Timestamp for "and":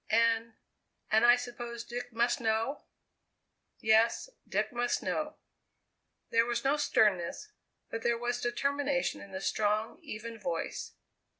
0.09-0.55, 1.11-1.23